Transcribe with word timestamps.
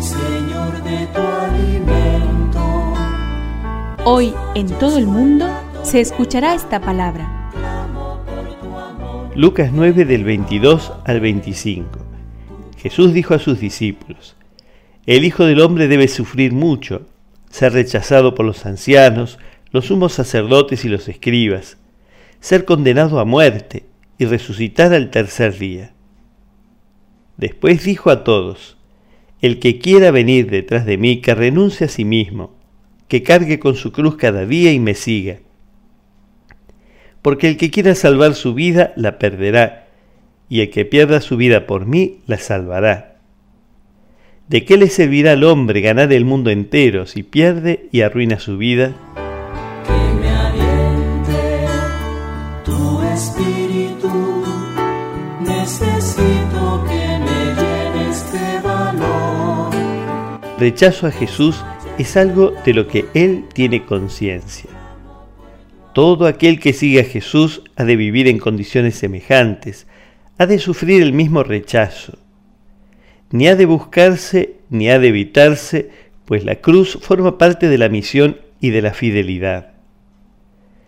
Señor, 0.00 0.82
de 0.82 1.06
tu 1.06 1.20
alimento. 1.20 2.94
Hoy 4.04 4.34
en 4.54 4.66
todo 4.78 4.98
el 4.98 5.06
mundo 5.06 5.46
se 5.84 6.00
escuchará 6.00 6.54
esta 6.54 6.80
palabra. 6.80 7.50
Lucas 9.34 9.70
9 9.72 10.04
del 10.04 10.24
22 10.24 10.92
al 11.04 11.20
25. 11.20 11.88
Jesús 12.76 13.14
dijo 13.14 13.32
a 13.32 13.38
sus 13.38 13.58
discípulos, 13.58 14.36
El 15.06 15.24
Hijo 15.24 15.46
del 15.46 15.60
Hombre 15.60 15.88
debe 15.88 16.08
sufrir 16.08 16.52
mucho, 16.52 17.06
ser 17.48 17.72
rechazado 17.72 18.34
por 18.34 18.44
los 18.44 18.66
ancianos, 18.66 19.38
los 19.70 19.86
sumos 19.86 20.12
sacerdotes 20.12 20.84
y 20.84 20.88
los 20.88 21.08
escribas, 21.08 21.78
ser 22.40 22.66
condenado 22.66 23.18
a 23.18 23.24
muerte 23.24 23.86
y 24.18 24.26
resucitar 24.26 24.92
al 24.92 25.10
tercer 25.10 25.58
día. 25.58 25.92
Después 27.38 27.82
dijo 27.84 28.10
a 28.10 28.24
todos, 28.24 28.75
El 29.40 29.58
que 29.58 29.78
quiera 29.78 30.10
venir 30.10 30.50
detrás 30.50 30.86
de 30.86 30.96
mí, 30.96 31.20
que 31.20 31.34
renuncie 31.34 31.86
a 31.86 31.88
sí 31.88 32.04
mismo, 32.04 32.56
que 33.08 33.22
cargue 33.22 33.58
con 33.58 33.76
su 33.76 33.92
cruz 33.92 34.16
cada 34.16 34.46
día 34.46 34.72
y 34.72 34.80
me 34.80 34.94
siga. 34.94 35.38
Porque 37.22 37.48
el 37.48 37.56
que 37.56 37.70
quiera 37.70 37.94
salvar 37.94 38.34
su 38.34 38.54
vida, 38.54 38.92
la 38.96 39.18
perderá, 39.18 39.88
y 40.48 40.60
el 40.60 40.70
que 40.70 40.84
pierda 40.84 41.20
su 41.20 41.36
vida 41.36 41.66
por 41.66 41.86
mí, 41.86 42.20
la 42.26 42.38
salvará. 42.38 43.16
¿De 44.48 44.64
qué 44.64 44.76
le 44.76 44.88
servirá 44.88 45.32
al 45.32 45.42
hombre 45.42 45.80
ganar 45.80 46.12
el 46.12 46.24
mundo 46.24 46.50
entero 46.50 47.06
si 47.06 47.24
pierde 47.24 47.88
y 47.90 48.02
arruina 48.02 48.38
su 48.38 48.56
vida? 48.56 48.94
Que 49.86 50.14
me 50.20 50.30
aliente 50.30 51.66
tu 52.64 53.02
espíritu. 53.02 54.44
Necesito 55.40 56.55
Rechazo 60.58 61.06
a 61.06 61.10
Jesús 61.10 61.62
es 61.98 62.16
algo 62.16 62.54
de 62.64 62.72
lo 62.72 62.88
que 62.88 63.04
Él 63.12 63.44
tiene 63.52 63.84
conciencia. 63.84 64.70
Todo 65.92 66.26
aquel 66.26 66.60
que 66.60 66.72
sigue 66.72 67.00
a 67.00 67.04
Jesús 67.04 67.62
ha 67.76 67.84
de 67.84 67.96
vivir 67.96 68.26
en 68.26 68.38
condiciones 68.38 68.94
semejantes, 68.94 69.86
ha 70.38 70.46
de 70.46 70.58
sufrir 70.58 71.02
el 71.02 71.12
mismo 71.12 71.42
rechazo. 71.42 72.18
Ni 73.30 73.48
ha 73.48 73.56
de 73.56 73.66
buscarse 73.66 74.54
ni 74.70 74.88
ha 74.88 74.98
de 74.98 75.08
evitarse, 75.08 75.90
pues 76.24 76.44
la 76.44 76.56
cruz 76.56 76.98
forma 77.02 77.36
parte 77.36 77.68
de 77.68 77.76
la 77.76 77.90
misión 77.90 78.38
y 78.58 78.70
de 78.70 78.80
la 78.80 78.94
fidelidad. 78.94 79.74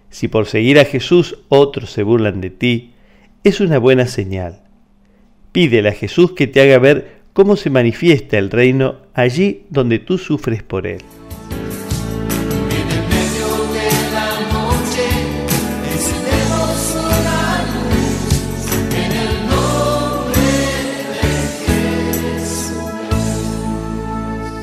Si 0.09 0.29
por 0.29 0.47
seguir 0.47 0.79
a 0.79 0.87
Jesús 0.87 1.41
otros 1.49 1.91
se 1.91 2.03
burlan 2.03 2.41
de 2.41 2.49
ti, 2.49 2.95
es 3.45 3.61
una 3.61 3.79
buena 3.79 4.07
señal. 4.07 4.63
Pídele 5.53 5.91
a 5.91 5.93
Jesús 5.93 6.33
que 6.33 6.47
te 6.47 6.63
haga 6.63 6.79
ver 6.79 7.18
cómo 7.39 7.55
se 7.55 7.71
manifiesta 7.71 8.37
el 8.37 8.51
reino 8.51 8.97
allí 9.15 9.63
donde 9.71 10.01
tú 10.01 10.19
sufres 10.19 10.65
por 10.65 10.89
él. 10.89 11.01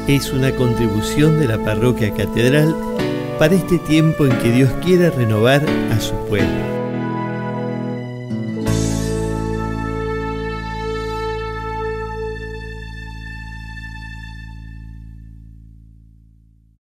Es 0.10 0.34
una 0.34 0.52
contribución 0.52 1.40
de 1.40 1.48
la 1.48 1.58
parroquia 1.64 2.14
catedral 2.14 2.76
para 3.40 3.56
este 3.56 3.80
tiempo 3.80 4.26
en 4.26 4.38
que 4.40 4.52
Dios 4.52 4.70
quiere 4.84 5.12
renovar 5.12 5.66
a 5.94 6.00
su 6.02 6.14
pueblo. 6.28 6.75